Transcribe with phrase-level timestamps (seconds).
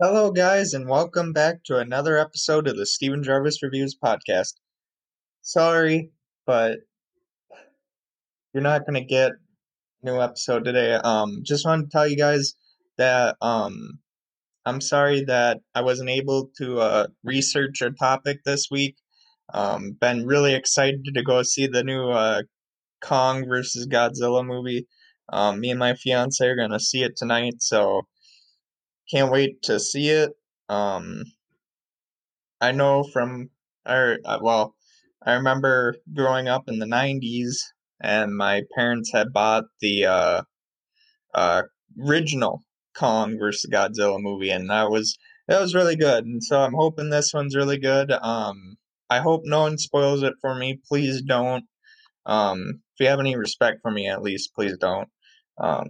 [0.00, 4.52] Hello, guys, and welcome back to another episode of the Steven Gervais Reviews podcast.
[5.42, 6.12] Sorry,
[6.46, 6.78] but
[8.54, 9.32] you're not gonna get
[10.04, 10.94] new episode today.
[10.94, 12.54] Um, just wanted to tell you guys
[12.96, 13.98] that um,
[14.64, 18.94] I'm sorry that I wasn't able to uh, research a topic this week.
[19.52, 22.42] Um, been really excited to go see the new uh,
[23.00, 24.86] Kong versus Godzilla movie.
[25.32, 28.06] Um, me and my fiance are gonna see it tonight, so
[29.10, 30.32] can't wait to see it.
[30.68, 31.24] Um,
[32.60, 33.50] I know from
[33.86, 34.74] or uh, well,
[35.24, 37.56] I remember growing up in the '90s,
[38.00, 40.42] and my parents had bought the uh,
[41.34, 41.62] uh,
[42.00, 42.64] original
[42.96, 46.24] Kong versus Godzilla movie, and that was that was really good.
[46.24, 48.12] And so I'm hoping this one's really good.
[48.12, 48.76] Um,
[49.10, 50.80] I hope no one spoils it for me.
[50.86, 51.64] Please don't.
[52.26, 55.08] Um, if you have any respect for me, at least please don't.
[55.58, 55.86] Um,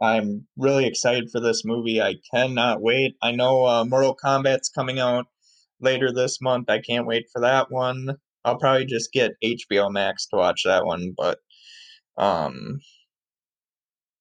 [0.00, 2.00] I'm really excited for this movie.
[2.00, 3.16] I cannot wait.
[3.22, 5.26] I know uh, Mortal Kombat's coming out
[5.80, 6.70] later this month.
[6.70, 8.16] I can't wait for that one.
[8.44, 11.38] I'll probably just get HBO Max to watch that one, but
[12.16, 12.80] um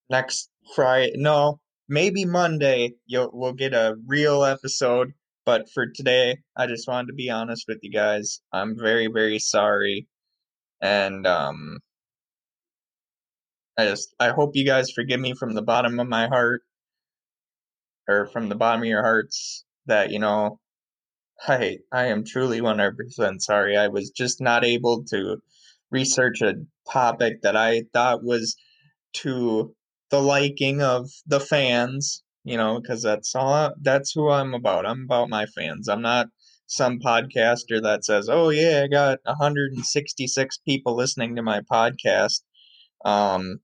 [0.10, 5.14] next Friday, no, maybe Monday you'll we'll get a real episode,
[5.46, 8.42] but for today, I just wanted to be honest with you guys.
[8.52, 10.08] I'm very very sorry
[10.82, 11.80] and um
[13.80, 16.64] I just I hope you guys forgive me from the bottom of my heart
[18.10, 20.60] or from the bottom of your hearts that you know
[21.48, 23.78] I I am truly 100% sorry.
[23.78, 25.38] I was just not able to
[25.92, 26.56] research a
[26.92, 28.58] topic that I thought was
[29.14, 29.74] to
[30.12, 34.86] the liking of the fans, you know, because that's all that's who I'm about.
[34.86, 35.88] I'm about my fans.
[35.88, 36.28] I'm not
[36.68, 42.42] some podcaster that says, "Oh yeah, I got 166 people listening to my podcast."
[43.06, 43.62] Um,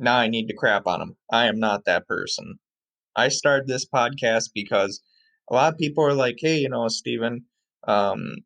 [0.00, 1.16] now I need to crap on them.
[1.32, 2.58] I am not that person.
[3.16, 5.02] I started this podcast because
[5.50, 7.46] a lot of people are like, "Hey, you know, Steven,
[7.86, 8.36] um,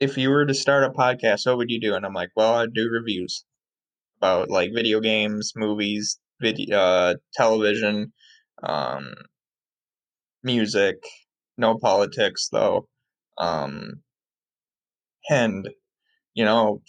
[0.00, 2.54] if you were to start a podcast, what would you do?" And I'm like, "Well,
[2.54, 3.44] I'd do reviews
[4.18, 8.12] about like video games, movies, video, uh, television,
[8.62, 9.14] um,
[10.42, 10.96] music.
[11.58, 12.88] No politics, though.
[13.38, 14.02] Um,
[15.30, 15.68] and
[16.34, 16.82] you know,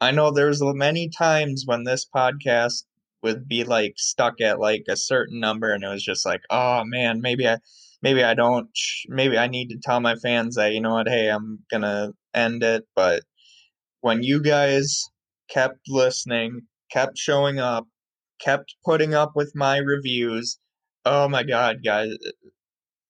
[0.00, 2.84] I know there's many times when this podcast
[3.22, 6.82] would be like stuck at like a certain number, and it was just like, oh
[6.84, 7.58] man, maybe I,
[8.02, 8.68] maybe I don't,
[9.08, 12.62] maybe I need to tell my fans that you know what, hey, I'm gonna end
[12.62, 12.84] it.
[12.94, 13.22] But
[14.00, 15.04] when you guys
[15.50, 17.86] kept listening, kept showing up,
[18.40, 20.58] kept putting up with my reviews,
[21.04, 22.10] oh my god, guys,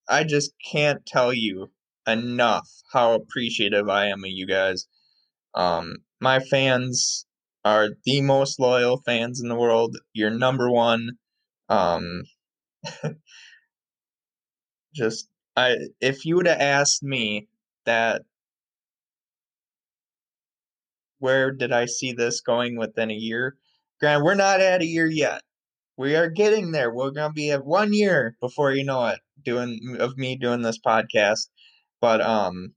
[0.09, 1.71] I just can't tell you
[2.07, 4.87] enough how appreciative I am of you guys.
[5.55, 7.27] Um, my fans
[7.69, 9.99] are the most loyal fans in the world.
[10.15, 11.11] You're number one.
[11.69, 12.23] Um,
[14.95, 17.47] just I if you would have asked me
[17.85, 18.23] that
[21.19, 23.57] where did I see this going within a year?
[24.01, 25.43] Grant, we're not at a year yet.
[25.99, 26.91] We are getting there.
[26.91, 30.79] We're gonna be at one year before you know it, doing of me doing this
[30.79, 31.49] podcast.
[32.01, 32.75] But um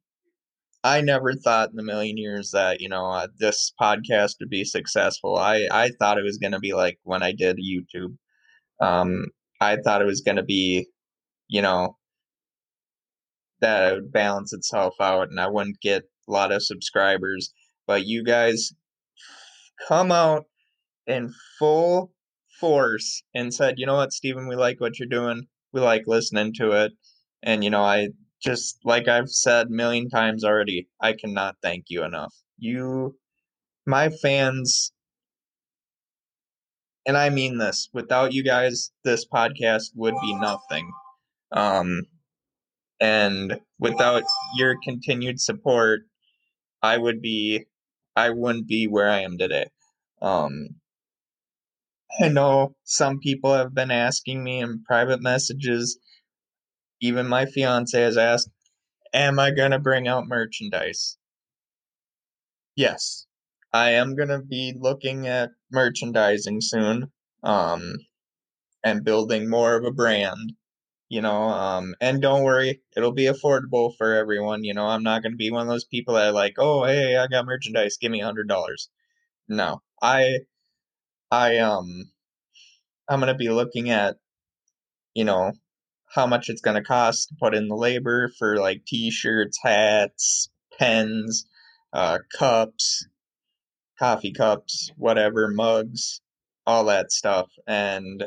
[0.83, 4.63] I never thought in a million years that you know uh, this podcast would be
[4.63, 5.37] successful.
[5.37, 8.17] I I thought it was going to be like when I did YouTube.
[8.81, 9.25] Um,
[9.61, 10.87] I thought it was going to be,
[11.47, 11.97] you know,
[13.61, 17.53] that it would balance itself out and I wouldn't get a lot of subscribers.
[17.85, 18.71] But you guys
[19.87, 20.45] come out
[21.05, 22.11] in full
[22.59, 25.47] force and said, you know what, Steven, we like what you're doing.
[25.73, 26.93] We like listening to it.
[27.43, 28.09] And, you know, I
[28.41, 32.33] just like I've said a million times already, I cannot thank you enough.
[32.57, 33.15] You,
[33.85, 34.91] my fans,
[37.05, 40.91] and I mean this, without you guys, this podcast would be nothing.
[41.51, 42.03] Um,
[42.99, 44.23] and without
[44.55, 46.01] your continued support,
[46.81, 47.65] I would be,
[48.15, 49.67] I wouldn't be where I am today.
[50.21, 50.75] Um,
[52.19, 55.97] I know some people have been asking me in private messages
[57.01, 58.49] even my fiance has asked,
[59.13, 61.17] Am I going to bring out merchandise?
[62.75, 63.25] Yes,
[63.73, 67.11] I am going to be looking at merchandising soon
[67.43, 67.95] um,
[68.83, 70.53] and building more of a brand.
[71.09, 74.63] You know, um, and don't worry, it'll be affordable for everyone.
[74.63, 76.85] You know, I'm not going to be one of those people that are like, oh,
[76.85, 78.89] hey, I got merchandise, give me a hundred dollars.
[79.49, 80.39] No, I,
[81.31, 82.11] I, um,
[83.09, 84.17] I'm going to be looking at,
[85.13, 85.53] you know,
[86.13, 90.49] how much it's going to cost to put in the labor for like t-shirts, hats,
[90.77, 91.45] pens,
[91.93, 93.07] uh, cups,
[93.97, 96.21] coffee cups, whatever, mugs,
[96.65, 97.49] all that stuff.
[97.65, 98.25] And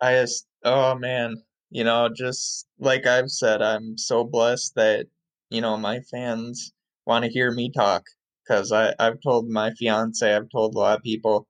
[0.00, 5.06] I just, oh man, you know, just like I've said, I'm so blessed that,
[5.50, 6.72] you know, my fans
[7.06, 8.02] want to hear me talk
[8.44, 11.46] because I've told my fiance, I've told a lot of people,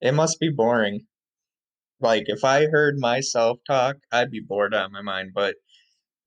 [0.00, 1.06] it must be boring.
[2.00, 5.32] Like, if I heard myself talk, I'd be bored out of my mind.
[5.34, 5.56] But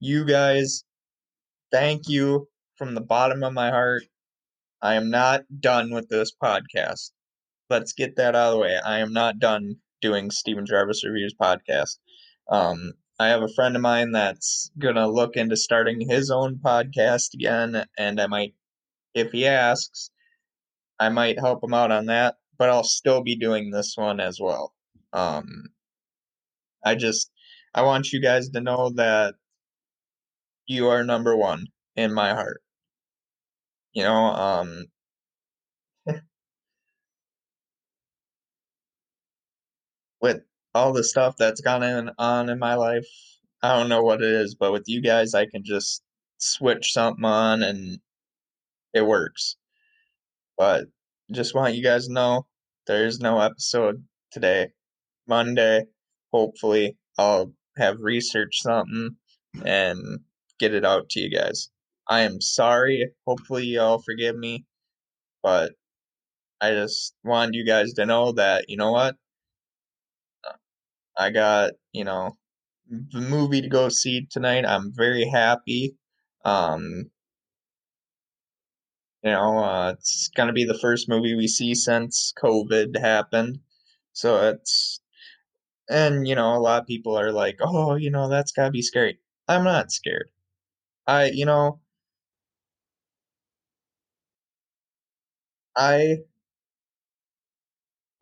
[0.00, 0.84] you guys,
[1.70, 4.02] thank you from the bottom of my heart.
[4.82, 7.10] I am not done with this podcast.
[7.68, 8.80] Let's get that out of the way.
[8.84, 11.98] I am not done doing Steven Gervais Reviews podcast.
[12.50, 17.34] Um, I have a friend of mine that's gonna look into starting his own podcast
[17.34, 18.54] again, and I might,
[19.14, 20.10] if he asks,
[20.98, 22.36] I might help him out on that.
[22.58, 24.74] But I'll still be doing this one as well.
[25.12, 25.70] Um,
[26.84, 27.30] I just,
[27.74, 29.34] I want you guys to know that
[30.66, 31.66] you are number one
[31.96, 32.62] in my heart.
[33.92, 34.86] You know, um,
[40.20, 40.42] with
[40.74, 43.06] all the stuff that's gone in, on in my life,
[43.62, 46.02] I don't know what it is, but with you guys, I can just
[46.38, 47.98] switch something on and
[48.94, 49.56] it works.
[50.56, 50.86] But
[51.32, 52.46] just want you guys to know
[52.86, 54.72] there's no episode today.
[55.30, 55.84] Monday,
[56.32, 59.16] hopefully, I'll have researched something
[59.64, 60.20] and
[60.58, 61.70] get it out to you guys.
[62.08, 63.12] I am sorry.
[63.26, 64.66] Hopefully, y'all forgive me.
[65.42, 65.72] But
[66.60, 69.16] I just wanted you guys to know that, you know what?
[71.16, 72.36] I got, you know,
[72.88, 74.64] the movie to go see tonight.
[74.66, 75.96] I'm very happy.
[76.44, 77.10] Um,
[79.22, 83.60] you know, uh, it's gonna be the first movie we see since COVID happened.
[84.12, 84.99] So it's,
[85.90, 88.82] and you know, a lot of people are like, oh, you know, that's gotta be
[88.82, 89.18] scary.
[89.48, 90.30] I'm not scared.
[91.06, 91.80] I, you know,
[95.76, 96.18] I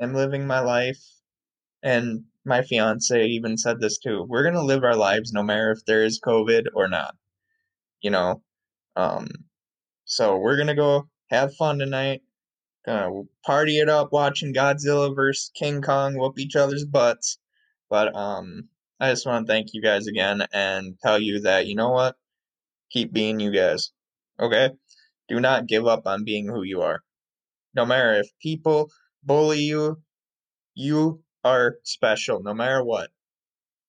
[0.01, 1.03] am living my life,
[1.83, 4.25] and my fiance even said this too.
[4.29, 7.17] We're gonna live our lives no matter if there is COVID or not.
[8.01, 8.43] You know,
[8.97, 9.29] um,
[10.07, 12.23] so we're gonna go have fun tonight.
[12.87, 17.39] Gonna party it up, watching Godzilla versus King Kong whoop each other's butts.
[17.91, 18.69] But um,
[19.01, 22.17] I just want to thank you guys again and tell you that you know what,
[22.91, 23.93] keep being you guys.
[24.41, 24.71] Okay,
[25.29, 27.03] do not give up on being who you are.
[27.75, 28.91] No matter if people
[29.23, 30.03] bully you,
[30.75, 32.43] you are special.
[32.43, 33.11] No matter what,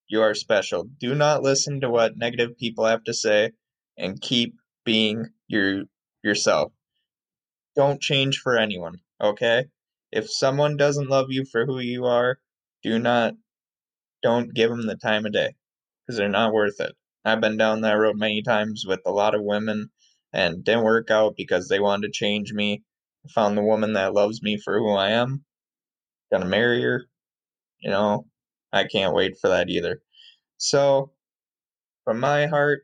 [0.08, 0.86] you are special.
[1.00, 3.52] Do not listen to what negative people have to say,
[3.98, 4.56] and keep
[4.86, 5.84] being your
[6.24, 6.72] yourself.
[7.76, 9.66] Don't change for anyone, okay?
[10.12, 12.40] If someone doesn't love you for who you are,
[12.82, 13.36] do not
[14.22, 15.56] don't give them the time of day
[16.06, 16.96] because they're not worth it.
[17.26, 19.92] I've been down that road many times with a lot of women
[20.34, 22.84] and didn't work out because they wanted to change me.
[23.26, 25.44] I found the woman that loves me for who I am.
[26.32, 27.06] Gonna marry her.
[27.80, 28.28] You know,
[28.72, 30.02] I can't wait for that either.
[30.58, 31.14] So,
[32.04, 32.84] from my heart,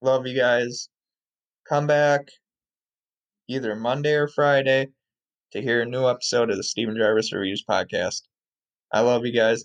[0.00, 0.88] love you guys.
[1.68, 2.28] Come back
[3.48, 4.88] either Monday or Friday
[5.52, 8.22] to hear a new episode of the Steven Gervais Reviews podcast.
[8.92, 9.64] I love you guys.